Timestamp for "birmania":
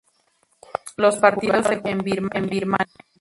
2.49-3.05